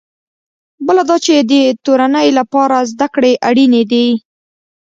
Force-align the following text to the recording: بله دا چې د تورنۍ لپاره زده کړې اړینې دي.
بله 0.85 1.03
دا 1.09 1.17
چې 1.25 1.33
د 1.51 1.53
تورنۍ 1.85 2.27
لپاره 2.39 2.77
زده 2.91 3.07
کړې 3.15 3.33
اړینې 3.49 3.83
دي. 3.91 4.07